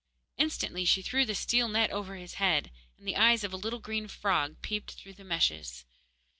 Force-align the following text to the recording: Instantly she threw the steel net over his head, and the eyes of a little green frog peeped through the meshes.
Instantly 0.37 0.83
she 0.83 1.03
threw 1.03 1.25
the 1.27 1.35
steel 1.35 1.69
net 1.69 1.91
over 1.91 2.15
his 2.15 2.33
head, 2.41 2.71
and 2.97 3.07
the 3.07 3.15
eyes 3.15 3.43
of 3.43 3.53
a 3.53 3.55
little 3.55 3.77
green 3.77 4.07
frog 4.07 4.59
peeped 4.63 4.93
through 4.95 5.13
the 5.13 5.23
meshes. 5.23 5.85